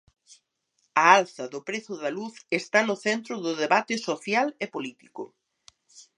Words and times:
A 1.01 1.03
alza 1.19 1.45
do 1.53 1.59
prezo 1.69 1.93
da 2.01 2.09
luz 2.17 2.33
está 2.59 2.79
no 2.89 2.95
centro 3.05 3.33
do 3.45 3.51
debate 3.63 3.93
social 4.09 4.47
e 4.63 4.65
político. 4.75 5.23